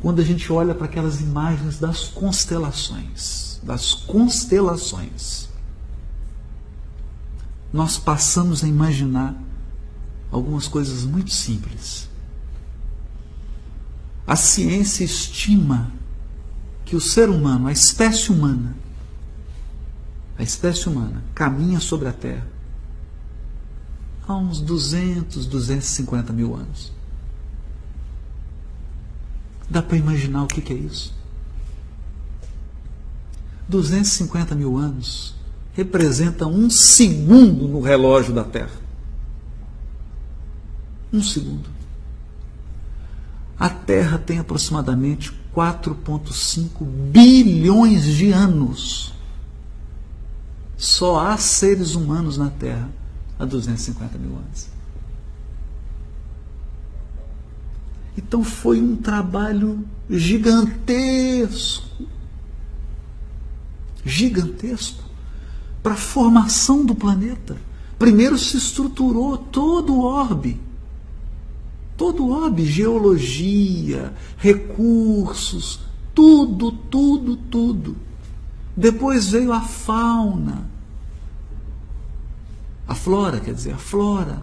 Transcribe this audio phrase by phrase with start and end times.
[0.00, 5.48] quando a gente olha para aquelas imagens das constelações, das constelações,
[7.72, 9.34] nós passamos a imaginar
[10.30, 12.08] algumas coisas muito simples.
[14.26, 15.92] A ciência estima
[16.84, 18.76] que o ser humano, a espécie humana,
[20.38, 22.46] a espécie humana caminha sobre a Terra
[24.26, 26.92] há uns 200, 250 mil anos.
[29.70, 31.14] Dá para imaginar o que, que é isso?
[33.68, 35.32] 250 mil anos
[35.72, 38.80] representa um segundo no relógio da Terra.
[41.12, 41.68] Um segundo.
[43.56, 49.12] A Terra tem aproximadamente 4,5 bilhões de anos.
[50.76, 52.88] Só há seres humanos na Terra
[53.38, 54.79] há 250 mil anos.
[58.16, 61.90] Então foi um trabalho gigantesco
[64.04, 65.04] gigantesco
[65.82, 67.56] para a formação do planeta.
[67.98, 70.60] Primeiro se estruturou todo o orbe.
[71.96, 75.80] Todo o orbe, geologia, recursos,
[76.14, 77.96] tudo, tudo, tudo.
[78.76, 80.68] Depois veio a fauna.
[82.88, 84.42] A flora, quer dizer, a flora,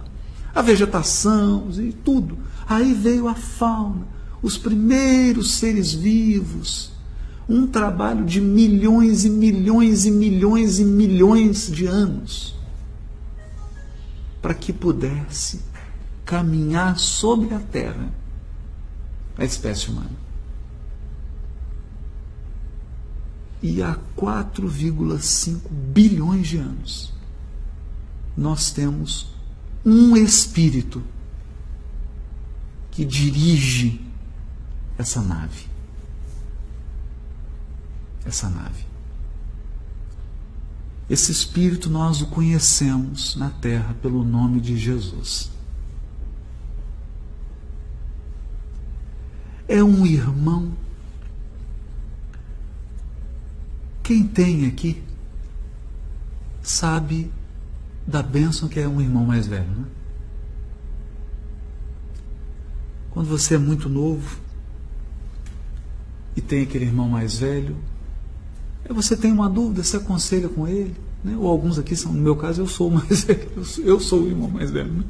[0.53, 2.37] a vegetação e tudo.
[2.67, 4.05] Aí veio a fauna,
[4.41, 6.91] os primeiros seres vivos.
[7.47, 12.57] Um trabalho de milhões e milhões e milhões e milhões de anos
[14.41, 15.61] para que pudesse
[16.25, 18.11] caminhar sobre a terra
[19.37, 20.27] a espécie humana.
[23.61, 27.13] E há 4,5 bilhões de anos
[28.37, 29.27] nós temos
[29.83, 31.01] um espírito
[32.97, 34.01] que dirige
[34.97, 35.67] essa nave.
[38.25, 38.87] Essa nave.
[41.07, 45.51] Esse espírito nós o conhecemos na terra pelo nome de Jesus.
[49.67, 50.75] É um irmão.
[54.01, 55.03] Quem tem aqui
[56.63, 57.31] sabe
[58.07, 59.69] da bênção que é um irmão mais velho.
[59.69, 59.85] Né?
[63.17, 64.37] Quando você é muito novo
[66.35, 67.75] e tem aquele irmão mais velho,
[68.87, 70.95] você tem uma dúvida, se aconselha com ele.
[71.23, 71.35] Né?
[71.35, 73.25] Ou alguns aqui são, no meu caso, eu sou o mais
[73.83, 75.03] eu sou o irmão mais velho né?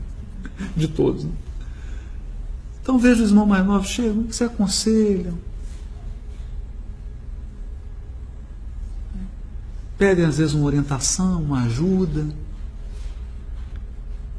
[0.74, 1.26] de todos.
[1.26, 1.32] Né?
[2.82, 5.38] Então vejo os irmãos mais novos chegam, se aconselham.
[9.98, 12.26] Pedem às vezes uma orientação, uma ajuda.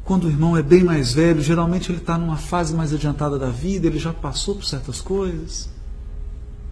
[0.09, 3.51] Quando o irmão é bem mais velho, geralmente ele está numa fase mais adiantada da
[3.51, 5.69] vida, ele já passou por certas coisas.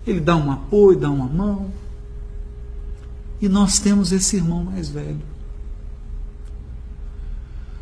[0.06, 1.70] Ele dá um apoio, dá uma mão.
[3.38, 5.20] E nós temos esse irmão mais velho.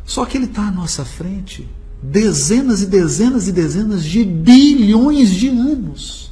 [0.03, 1.65] Só que ele está à nossa frente
[2.03, 6.31] dezenas e dezenas e dezenas de bilhões de anos.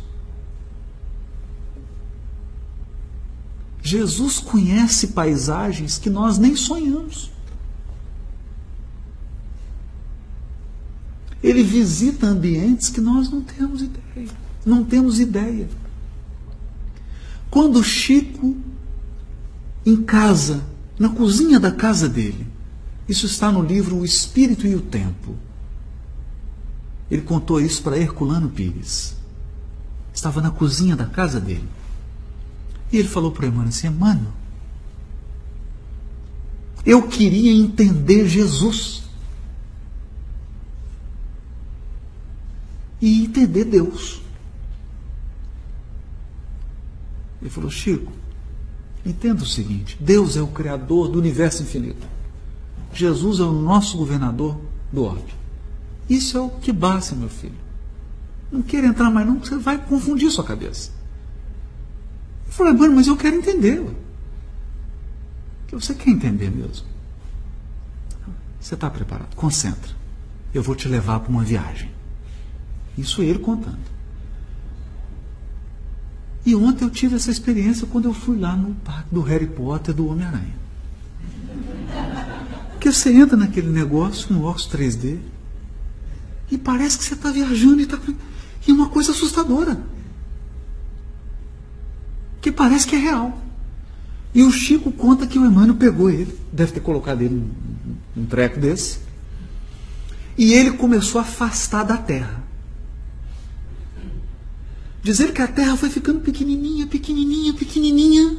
[3.81, 7.32] Jesus conhece paisagens que nós nem sonhamos.
[11.43, 14.29] Ele visita ambientes que nós não temos ideia.
[14.65, 15.67] Não temos ideia.
[17.49, 18.55] Quando Chico,
[19.85, 20.63] em casa,
[20.97, 22.47] na cozinha da casa dele,
[23.07, 25.35] isso está no livro O Espírito e o Tempo.
[27.11, 29.15] Ele contou isso para Herculano Pires.
[30.13, 31.67] Estava na cozinha da casa dele.
[32.91, 34.31] E ele falou para Emmanuel assim: Emmanuel,
[36.85, 39.03] eu queria entender Jesus.
[43.03, 44.21] E entender Deus.
[47.41, 48.09] Ele falou: Chico,
[49.05, 52.07] entenda o seguinte: Deus é o Criador do universo infinito.
[52.93, 54.57] Jesus é o nosso governador
[54.89, 55.33] do orbe.
[56.09, 57.57] Isso é o que basta, meu filho.
[58.49, 60.89] Não queira entrar mais, não, você vai confundir sua cabeça.
[62.47, 63.85] Eu falei, mano, mas eu quero entender.
[65.67, 66.87] Que você quer entender mesmo.
[68.61, 69.35] Você está preparado?
[69.35, 69.91] Concentra.
[70.53, 71.92] Eu vou te levar para uma viagem.
[72.97, 73.93] Isso ele contando.
[76.45, 79.93] E ontem eu tive essa experiência quando eu fui lá no parque do Harry Potter
[79.93, 80.63] do Homem-Aranha.
[82.71, 85.17] Porque você entra naquele negócio, no óculos 3D,
[86.51, 87.97] e parece que você está viajando e está.
[88.67, 89.81] E uma coisa assustadora.
[92.41, 93.41] Que parece que é real.
[94.35, 98.25] E o Chico conta que o Emmanuel pegou ele, deve ter colocado ele num, num
[98.25, 98.99] treco desse,
[100.37, 102.42] e ele começou a afastar da terra.
[105.03, 108.37] Diz ele que a Terra foi ficando pequenininha, pequenininha, pequenininha.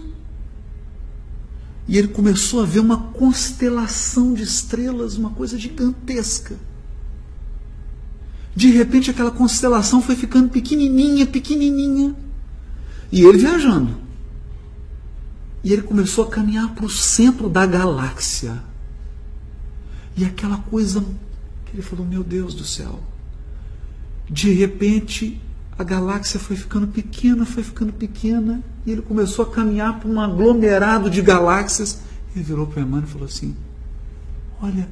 [1.87, 6.57] E ele começou a ver uma constelação de estrelas, uma coisa gigantesca.
[8.57, 12.17] De repente aquela constelação foi ficando pequenininha, pequenininha.
[13.13, 13.99] E ele viajando.
[15.63, 18.63] E ele começou a caminhar para o centro da galáxia.
[20.17, 21.05] E aquela coisa
[21.67, 23.03] que ele falou: Meu Deus do céu.
[24.31, 25.41] De repente,
[25.77, 28.63] a galáxia foi ficando pequena, foi ficando pequena.
[28.87, 32.01] E ele começou a caminhar para um aglomerado de galáxias.
[32.35, 33.57] Ele virou para irmã e falou assim:
[34.63, 34.89] Olha,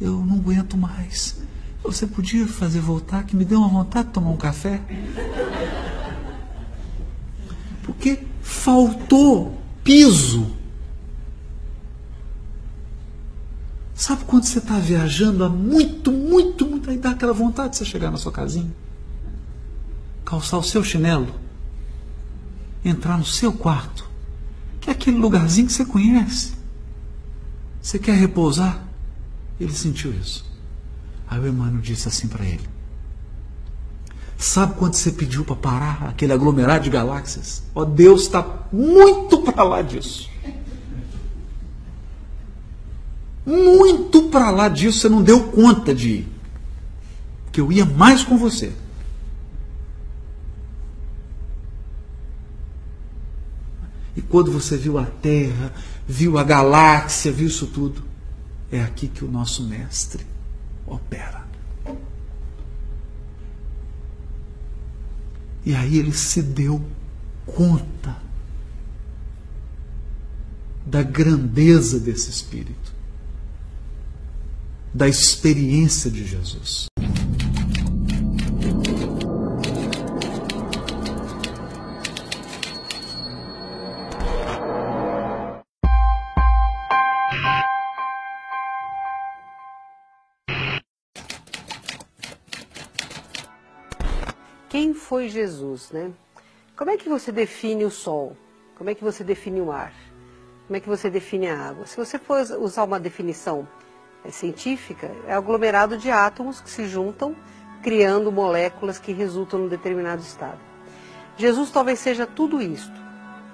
[0.00, 1.36] eu não aguento mais.
[1.82, 4.80] Você podia fazer voltar, que me deu uma vontade de tomar um café?
[7.82, 10.56] Porque faltou piso.
[13.94, 17.84] Sabe quando você está viajando há muito, muito, muito, aí dá aquela vontade de você
[17.84, 18.70] chegar na sua casinha,
[20.30, 21.34] calçar o seu chinelo,
[22.84, 24.08] entrar no seu quarto,
[24.80, 26.52] que é aquele lugarzinho que você conhece.
[27.82, 28.86] Você quer repousar?
[29.58, 30.48] Ele sentiu isso.
[31.28, 32.68] Aí o Emmanuel disse assim para ele:
[34.38, 37.64] Sabe quando você pediu para parar aquele aglomerado de galáxias?
[37.74, 40.30] Ó, oh, Deus está muito para lá disso.
[43.44, 46.28] Muito para lá disso, você não deu conta de ir.
[47.50, 48.72] Que eu ia mais com você.
[54.20, 55.72] E quando você viu a Terra,
[56.06, 58.04] viu a galáxia, viu isso tudo,
[58.70, 60.26] é aqui que o nosso mestre
[60.86, 61.42] opera.
[65.64, 66.84] E aí ele se deu
[67.46, 68.14] conta
[70.84, 72.92] da grandeza desse Espírito,
[74.92, 76.89] da experiência de Jesus.
[95.30, 96.12] Jesus, né?
[96.76, 98.36] Como é que você define o sol?
[98.76, 99.92] Como é que você define o ar?
[100.66, 101.86] Como é que você define a água?
[101.86, 103.68] Se você for usar uma definição
[104.24, 107.34] é, científica, é aglomerado de átomos que se juntam,
[107.82, 110.58] criando moléculas que resultam num determinado estado.
[111.36, 112.92] Jesus talvez seja tudo isto,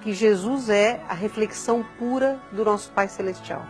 [0.01, 3.65] que Jesus é a reflexão pura do nosso Pai Celestial.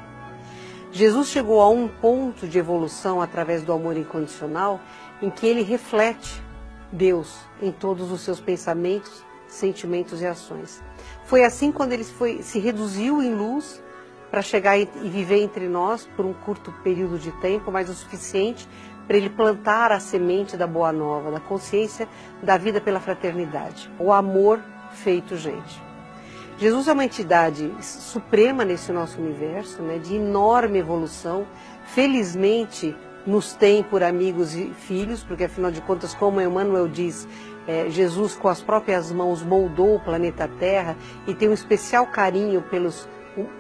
[0.91, 4.79] Jesus chegou a um ponto de evolução através do amor incondicional
[5.21, 6.41] em que ele reflete
[6.91, 10.81] Deus em todos os seus pensamentos, sentimentos e ações.
[11.25, 13.83] Foi assim quando ele foi, se reduziu em luz
[14.29, 18.67] para chegar e viver entre nós por um curto período de tempo, mas o suficiente
[19.07, 22.07] para ele plantar a semente da boa nova, da consciência
[22.43, 24.59] da vida pela fraternidade, o amor
[24.91, 25.81] feito gente.
[26.57, 31.45] Jesus é uma entidade suprema nesse nosso universo, né, de enorme evolução.
[31.85, 32.95] Felizmente,
[33.27, 37.27] nos tem por amigos e filhos, porque afinal de contas, como Emmanuel diz,
[37.67, 40.95] é, Jesus com as próprias mãos moldou o planeta Terra
[41.27, 43.07] e tem um especial carinho pelos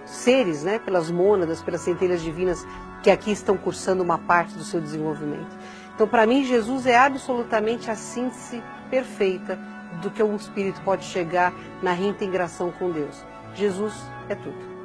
[0.05, 2.65] seres, né, pelas mônadas, pelas centelhas divinas
[3.03, 5.55] que aqui estão cursando uma parte do seu desenvolvimento.
[5.93, 9.59] Então, para mim, Jesus é absolutamente a síntese perfeita
[10.01, 13.25] do que um espírito pode chegar na reintegração com Deus.
[13.53, 13.93] Jesus
[14.29, 14.76] é tudo.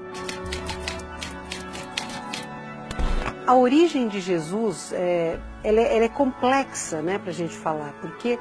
[3.45, 7.93] A origem de Jesus é, ela é, ela é complexa né, para a gente falar,
[8.01, 8.39] porque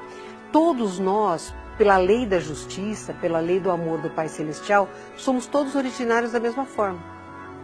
[0.52, 5.76] todos nós, pela lei da justiça, pela lei do amor do Pai Celestial, somos todos
[5.76, 7.00] originários da mesma forma.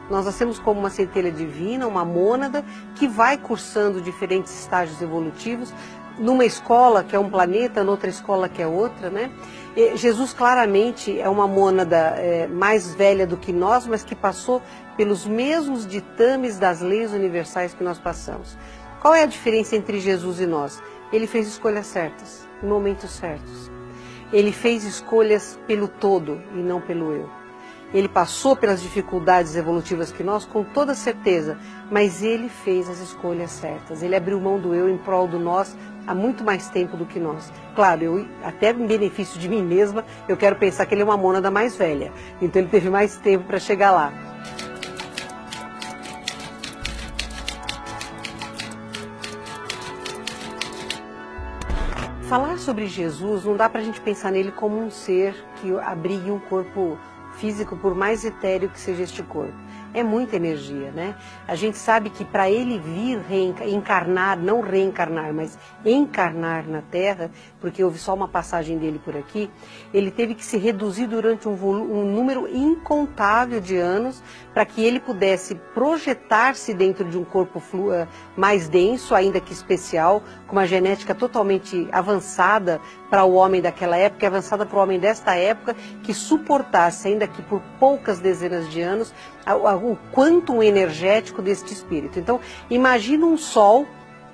[0.09, 2.65] Nós nascemos como uma centelha divina, uma mônada,
[2.95, 5.71] que vai cursando diferentes estágios evolutivos,
[6.17, 9.29] numa escola que é um planeta, noutra escola que é outra, né?
[9.75, 14.61] E Jesus claramente é uma mônada é, mais velha do que nós, mas que passou
[14.97, 18.57] pelos mesmos ditames das leis universais que nós passamos.
[18.99, 20.81] Qual é a diferença entre Jesus e nós?
[21.13, 23.71] Ele fez escolhas certas, em momentos certos.
[24.33, 27.29] Ele fez escolhas pelo todo e não pelo eu.
[27.93, 31.57] Ele passou pelas dificuldades evolutivas que nós, com toda certeza,
[31.89, 34.03] mas ele fez as escolhas certas.
[34.03, 37.19] Ele abriu mão do eu em prol do nós há muito mais tempo do que
[37.19, 37.51] nós.
[37.75, 41.15] Claro, eu até em benefício de mim mesma, eu quero pensar que ele é uma
[41.15, 42.11] mônada mais velha.
[42.41, 44.26] Então ele teve mais tempo para chegar lá.
[52.27, 56.29] Falar sobre Jesus não dá para a gente pensar nele como um ser que abrigue
[56.29, 56.97] um corpo
[57.37, 59.55] físico, por mais etéreo que seja este corpo.
[59.97, 61.15] É muita energia, né?
[61.47, 67.83] A gente sabe que para ele vir reencarnar, não reencarnar, mas encarnar na Terra, porque
[67.83, 69.49] houve só uma passagem dele por aqui,
[69.93, 74.21] ele teve que se reduzir durante um, um número incontável de anos
[74.53, 77.61] para que ele pudesse projetar-se dentro de um corpo
[77.91, 83.97] eh, mais denso, ainda que especial, com uma genética totalmente avançada para o homem daquela
[83.97, 88.81] época, avançada para o homem desta época, que suportasse, ainda que por poucas dezenas de
[88.81, 89.13] anos,
[89.91, 92.19] o quantum energético deste espírito.
[92.19, 92.39] Então,
[92.69, 93.87] imagina um sol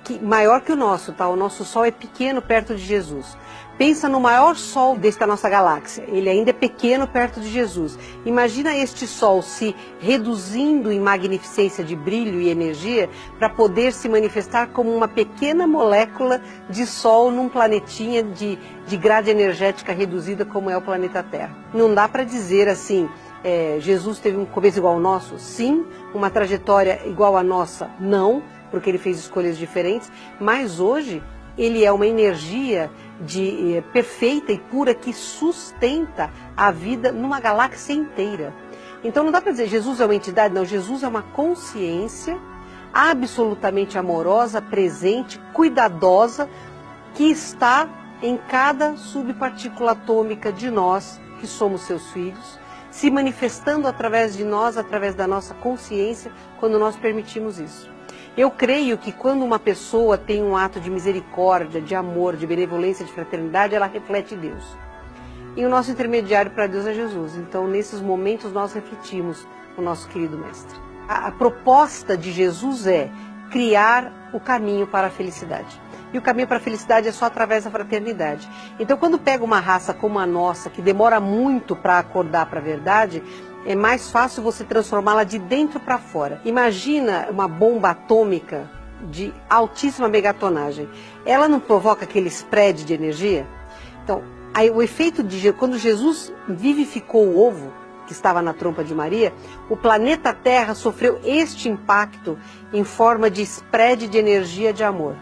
[0.03, 1.27] que, maior que o nosso, tá?
[1.27, 3.37] O nosso sol é pequeno perto de Jesus.
[3.77, 6.03] Pensa no maior sol desta nossa galáxia.
[6.07, 7.97] Ele ainda é pequeno perto de Jesus.
[8.23, 14.67] Imagina este sol se reduzindo em magnificência de brilho e energia para poder se manifestar
[14.67, 20.77] como uma pequena molécula de sol num planetinha de, de grade energética reduzida como é
[20.77, 21.57] o planeta Terra.
[21.73, 23.09] Não dá para dizer assim,
[23.43, 25.37] é, Jesus teve um começo igual ao nosso?
[25.37, 25.85] Sim.
[26.13, 27.91] Uma trajetória igual à nossa?
[27.99, 30.11] Não, porque ele fez escolhas diferentes.
[30.39, 31.21] Mas hoje
[31.57, 32.89] ele é uma energia
[33.21, 38.53] de, é, perfeita e pura que sustenta a vida numa galáxia inteira.
[39.03, 40.65] Então não dá para dizer Jesus é uma entidade, não.
[40.65, 42.39] Jesus é uma consciência
[42.93, 46.47] absolutamente amorosa, presente, cuidadosa,
[47.13, 47.89] que está
[48.21, 52.59] em cada subpartícula atômica de nós, que somos seus filhos,
[52.93, 57.91] se manifestando através de nós, através da nossa consciência, quando nós permitimos isso.
[58.37, 63.03] Eu creio que quando uma pessoa tem um ato de misericórdia, de amor, de benevolência,
[63.03, 64.63] de fraternidade, ela reflete Deus.
[65.57, 67.35] E o nosso intermediário para Deus é Jesus.
[67.35, 69.43] Então, nesses momentos, nós refletimos
[69.75, 70.79] o nosso querido Mestre.
[71.07, 73.09] A, a proposta de Jesus é
[73.49, 75.81] criar o caminho para a felicidade.
[76.13, 78.47] E o caminho para a felicidade é só através da fraternidade.
[78.79, 82.63] Então, quando pega uma raça como a nossa, que demora muito para acordar para a
[82.63, 83.23] verdade,
[83.65, 86.39] é mais fácil você transformá-la de dentro para fora.
[86.45, 88.69] Imagina uma bomba atômica
[89.09, 90.87] de altíssima megatonagem.
[91.25, 93.47] Ela não provoca aquele spread de energia?
[94.03, 94.21] Então,
[94.53, 97.73] aí, o efeito de quando Jesus vivificou o ovo
[98.05, 99.33] que estava na trompa de Maria,
[99.69, 102.37] o planeta Terra sofreu este impacto
[102.71, 105.15] em forma de spread de energia de amor.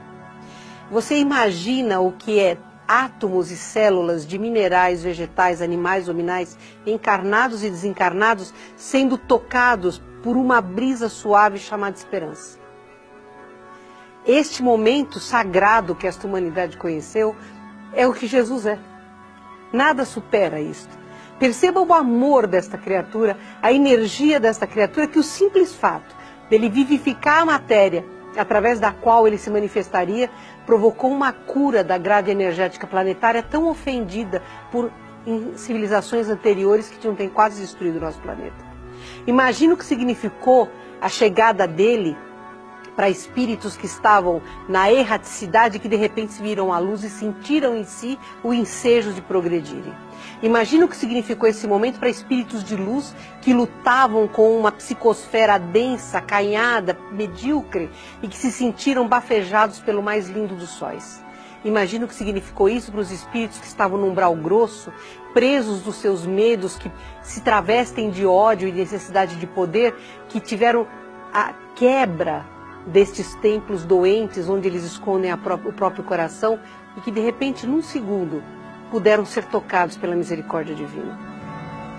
[0.92, 7.70] Você imagina o que é átomos e células de minerais, vegetais, animais, hominais, encarnados e
[7.70, 12.60] desencarnados, sendo tocados por uma brisa suave chamada esperança.
[14.28, 17.38] Este momento sagrado que esta humanidade conheceu
[17.94, 18.78] é o que Jesus é.
[19.72, 21.00] Nada supera isto.
[21.40, 26.14] Perceba o amor desta criatura, a energia desta criatura, que o simples fato
[26.50, 28.06] dele vivificar a matéria
[28.38, 30.30] através da qual ele se manifestaria,
[30.66, 34.92] provocou uma cura da grade energética planetária tão ofendida por
[35.56, 38.72] civilizações anteriores que tinham quase destruído o nosso planeta.
[39.28, 40.70] Imagina o que significou
[41.00, 42.18] a chegada dele
[43.02, 47.84] para espíritos que estavam na erraticidade que de repente viram à luz e sentiram em
[47.84, 49.92] si o ensejo de progredirem.
[50.44, 55.58] Imagina o que significou esse momento para espíritos de luz que lutavam com uma psicosfera
[55.58, 57.90] densa, acanhada, medíocre
[58.22, 61.26] e que se sentiram bafejados pelo mais lindo dos sóis.
[61.66, 64.94] Imagina o que significou isso para os espíritos que estavam no umbral grosso,
[65.34, 66.92] presos dos seus medos, que
[67.24, 69.96] se travestem de ódio e necessidade de poder,
[70.30, 70.86] que tiveram
[71.34, 72.51] a quebra
[72.88, 76.60] destes templos doentes onde eles escondem pró o próprio coração
[76.98, 78.44] e que de repente, num segundo,
[78.90, 81.18] puderam ser tocados pela misericórdia divina.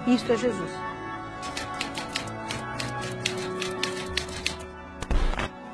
[0.07, 0.71] Isto é Jesus.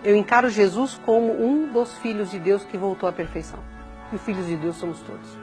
[0.04, 3.58] Eu encaro Jesus como um dos filhos de Deus que voltou à perfeição.
[4.12, 5.36] E os filhos de Deus somos todos.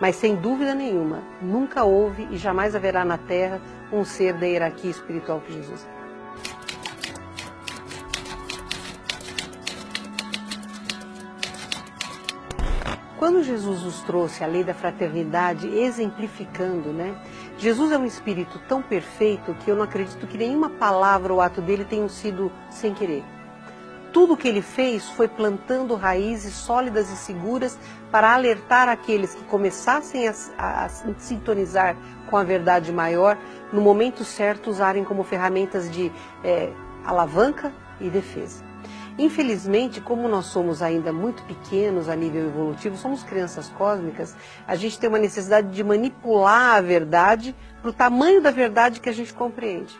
[0.00, 3.60] Mas sem dúvida nenhuma, nunca houve e jamais haverá na terra
[3.92, 5.99] um ser da hierarquia espiritual que Jesus é.
[13.30, 17.14] Quando Jesus nos trouxe a lei da fraternidade, exemplificando, né?
[17.58, 21.60] Jesus é um espírito tão perfeito que eu não acredito que nenhuma palavra ou ato
[21.60, 23.22] dele tenham sido sem querer.
[24.12, 27.78] Tudo o que ele fez foi plantando raízes sólidas e seguras
[28.10, 31.96] para alertar aqueles que começassem a, a, a sintonizar
[32.28, 33.38] com a verdade maior,
[33.72, 36.10] no momento certo usarem como ferramentas de
[36.42, 36.72] é,
[37.04, 38.69] alavanca e defesa.
[39.20, 44.34] Infelizmente, como nós somos ainda muito pequenos a nível evolutivo, somos crianças cósmicas,
[44.66, 49.10] a gente tem uma necessidade de manipular a verdade para o tamanho da verdade que
[49.10, 49.94] a gente compreende.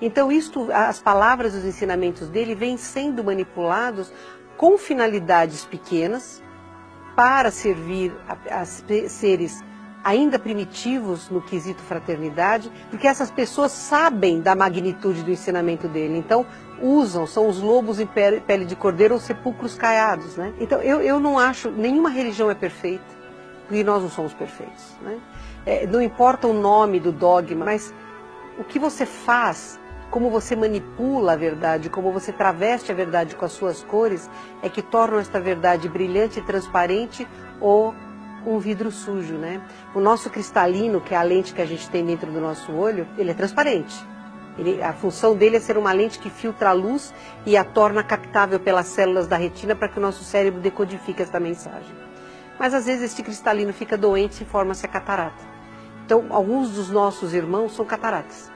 [0.00, 4.10] Então, isto, as palavras e os ensinamentos dele vêm sendo manipulados
[4.56, 6.42] com finalidades pequenas
[7.14, 9.62] para servir a, a seres
[10.06, 16.16] ainda primitivos no quesito fraternidade, porque essas pessoas sabem da magnitude do ensinamento dele.
[16.16, 16.46] Então,
[16.80, 20.36] usam, são os lobos em pele de cordeiro ou sepulcros caiados.
[20.36, 20.52] Né?
[20.60, 23.04] Então, eu, eu não acho, nenhuma religião é perfeita,
[23.66, 24.96] porque nós não somos perfeitos.
[25.02, 25.18] Né?
[25.64, 27.92] É, não importa o nome do dogma, mas
[28.58, 29.78] o que você faz,
[30.10, 34.30] como você manipula a verdade, como você traveste a verdade com as suas cores,
[34.62, 37.26] é que torna esta verdade brilhante e transparente
[37.60, 37.94] ou
[38.46, 39.60] um vidro sujo, né?
[39.92, 43.06] O nosso cristalino, que é a lente que a gente tem dentro do nosso olho,
[43.18, 43.96] ele é transparente.
[44.58, 47.12] Ele, a função dele é ser uma lente que filtra a luz
[47.44, 51.38] e a torna captável pelas células da retina para que o nosso cérebro decodifique esta
[51.38, 51.94] mensagem.
[52.58, 55.44] Mas às vezes este cristalino fica doente e forma-se a catarata.
[56.04, 58.50] Então, alguns dos nossos irmãos são cataratas.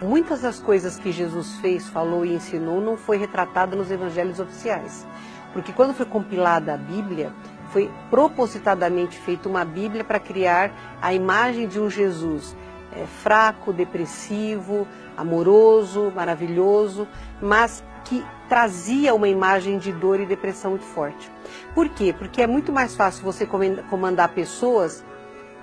[0.00, 5.06] Muitas das coisas que Jesus fez, falou e ensinou não foi retratada nos evangelhos oficiais.
[5.52, 7.32] Porque quando foi compilada a Bíblia,
[7.72, 12.54] foi propositadamente feita uma Bíblia para criar a imagem de um Jesus
[12.94, 14.86] é, fraco, depressivo,
[15.16, 17.08] amoroso, maravilhoso,
[17.40, 21.30] mas que trazia uma imagem de dor e depressão muito forte.
[21.74, 22.14] Por quê?
[22.16, 23.46] Porque é muito mais fácil você
[23.88, 25.04] comandar pessoas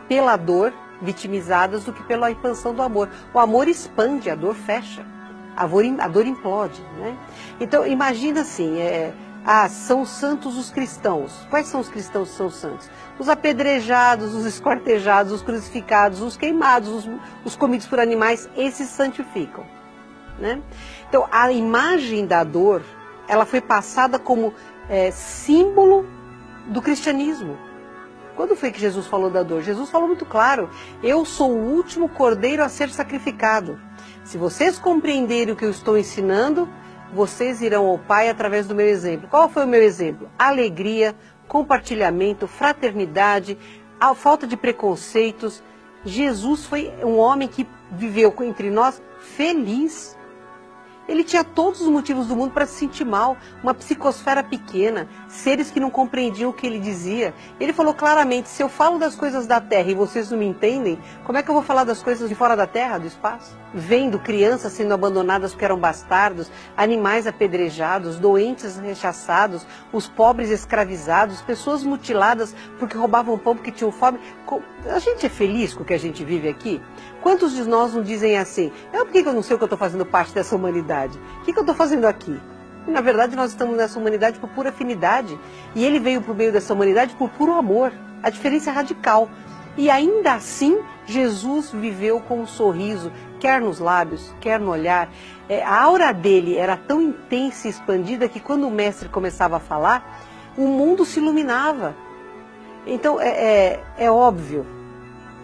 [0.08, 3.10] pela dor vitimizadas do que pela expansão do amor.
[3.34, 5.06] O amor expande, a dor fecha,
[5.56, 6.82] a dor, implode.
[6.98, 7.18] Né?
[7.60, 9.14] Então, imagina assim, é,
[9.52, 11.48] ah, são santos os cristãos.
[11.50, 12.88] Quais são os cristãos que são santos?
[13.18, 17.10] Os apedrejados, os esquartejados, os crucificados, os queimados, os,
[17.44, 19.66] os comidos por animais, esses santificam.
[20.38, 20.62] Né?
[21.08, 22.84] Então, a imagem da dor,
[23.28, 24.54] ela foi passada como
[24.88, 26.06] é, símbolo
[26.68, 27.58] do cristianismo.
[28.36, 29.64] Quando foi que Jesus falou da dor?
[29.64, 30.70] Jesus falou muito claro:
[31.02, 33.80] Eu sou o último cordeiro a ser sacrificado.
[34.24, 36.70] Se vocês compreenderem o que eu estou ensinando,
[37.14, 39.28] vocês irão ao Pai através do meu exemplo.
[39.30, 40.30] Qual foi o meu exemplo?
[40.38, 41.16] Alegria,
[41.48, 43.58] compartilhamento, fraternidade,
[44.00, 45.64] a falta de preconceitos.
[46.06, 50.18] Jesus foi um homem que viveu entre nós feliz.
[51.08, 55.72] Ele tinha todos os motivos do mundo para se sentir mal, uma psicosfera pequena, seres
[55.72, 57.34] que não compreendiam o que ele dizia.
[57.60, 61.00] Ele falou claramente: se eu falo das coisas da terra e vocês não me entendem,
[61.26, 63.58] como é que eu vou falar das coisas de fora da terra, do espaço?
[63.74, 71.84] Vendo crianças sendo abandonadas porque eram bastardos, animais apedrejados, doentes rechaçados, os pobres escravizados, pessoas
[71.84, 74.20] mutiladas porque roubavam pão porque tinham fome.
[74.88, 76.82] A gente é feliz com o que a gente vive aqui?
[77.22, 78.72] Quantos de nós não dizem assim?
[78.92, 81.20] Eu, por que eu não sei o que eu estou fazendo parte dessa humanidade?
[81.42, 82.40] O que, eu estou fazendo aqui?
[82.88, 85.38] Na verdade, nós estamos nessa humanidade por pura afinidade.
[85.76, 87.92] E ele veio o meio dessa humanidade por puro amor.
[88.24, 89.30] A diferença é radical.
[89.78, 95.10] E ainda assim, Jesus viveu com um sorriso, quer nos lábios, quer no olhar.
[95.48, 99.60] É, a aura dele era tão intensa e expandida que quando o mestre começava a
[99.60, 100.22] falar,
[100.58, 101.96] o mundo se iluminava.
[102.86, 104.66] Então, é, é, é óbvio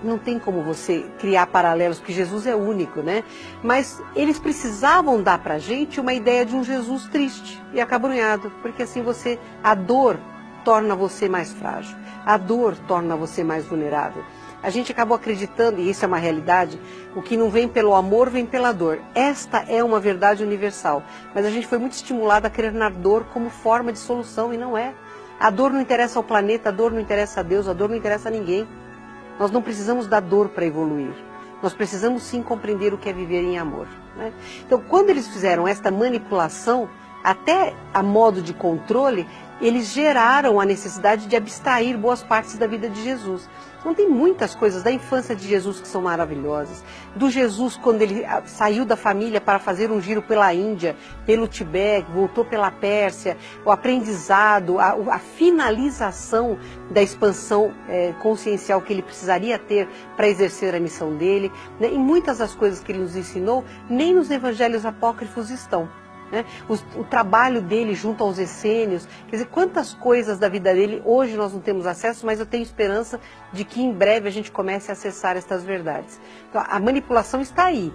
[0.04, 3.24] não tem como você criar paralelos, porque Jesus é único, né?
[3.64, 8.52] Mas eles precisavam dar para a gente uma ideia de um Jesus triste e acabrunhado,
[8.62, 10.20] porque assim você, a dor
[10.64, 14.24] torna você mais frágil, a dor torna você mais vulnerável.
[14.66, 16.82] A gente acabou acreditando, e isso é uma realidade,
[17.16, 19.00] o que não vem pelo amor vem pela dor.
[19.14, 21.04] Esta é uma verdade universal,
[21.36, 24.58] mas a gente foi muito estimulado a crer na dor como forma de solução e
[24.58, 24.96] não é.
[25.40, 27.96] A dor não interessa ao planeta, a dor não interessa a Deus, a dor não
[27.96, 28.68] interessa a ninguém.
[29.38, 31.14] Nós não precisamos da dor para evoluir.
[31.62, 33.88] Nós precisamos sim compreender o que é viver em amor.
[34.18, 34.34] Né?
[34.66, 36.90] Então, quando eles fizeram esta manipulação,
[37.24, 39.28] até a modo de controle,
[39.62, 43.50] eles geraram a necessidade de abstrair boas partes da vida de Jesus.
[43.86, 46.84] Então tem muitas coisas da infância de Jesus que são maravilhosas.
[47.16, 51.48] Do Jesus quando ele ah, saiu da família para fazer um giro pela Índia, pelo
[51.48, 56.58] Tibete, voltou pela Pérsia, o aprendizado, a, a finalização
[56.90, 59.88] da expansão é, consciencial que ele precisaria ter
[60.18, 61.52] para exercer a missão dele.
[61.80, 61.94] Né?
[61.94, 65.88] E muitas das coisas que ele nos ensinou nem nos evangelhos apócrifos estão.
[66.32, 66.44] Né?
[66.68, 71.36] O, o, trabalho dele junto aos essênios, quer dizer, quantas coisas da vida dele hoje
[71.38, 73.20] nós não temos acesso, mas eu tenho esperança
[73.54, 76.20] de que em breve a gente comece a acessar estas verdades.
[76.50, 77.94] Então, a manipulação está aí,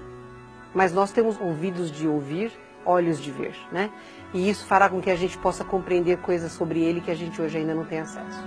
[0.72, 2.52] mas nós temos ouvidos de ouvir,
[2.86, 3.90] olhos de ver, né?
[4.32, 7.42] E isso fará com que a gente possa compreender coisas sobre ele que a gente
[7.42, 8.44] hoje ainda não tem acesso.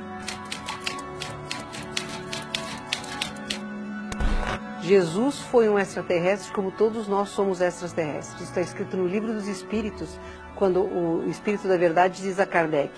[4.83, 8.41] Jesus foi um extraterrestre como todos nós somos extraterrestres.
[8.41, 10.19] Está escrito no livro dos Espíritos,
[10.55, 12.91] quando o Espírito da Verdade diz a Kardec: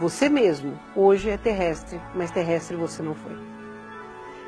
[0.00, 3.36] Você mesmo hoje é terrestre, mas terrestre você não foi.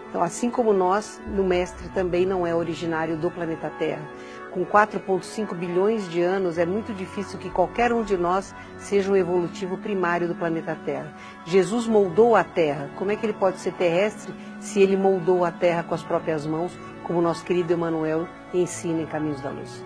[0.08, 4.02] Então, assim como nós, o Mestre também não é originário do planeta Terra.
[4.50, 9.16] Com 4,5 bilhões de anos, é muito difícil que qualquer um de nós seja um
[9.16, 11.14] evolutivo primário do planeta Terra.
[11.46, 12.90] Jesus moldou a Terra.
[12.96, 16.46] Como é que ele pode ser terrestre se ele moldou a Terra com as próprias
[16.46, 19.84] mãos, como nosso querido Emmanuel ensina em Caminhos da Luz?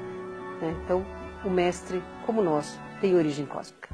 [0.63, 0.75] Né?
[0.83, 1.05] Então,
[1.45, 3.89] o Mestre, como nós, tem origem cósmica.